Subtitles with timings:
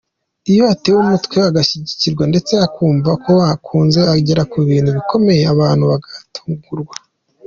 [0.51, 6.95] Iyo atewe umwete, agashyigikirwa ndetse akumva ko akunzwe agera ku bintu bikomeye abantu bagatungurwa.